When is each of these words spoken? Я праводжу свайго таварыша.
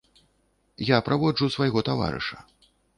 Я 0.89 0.97
праводжу 1.09 1.53
свайго 1.59 1.79
таварыша. 1.93 2.37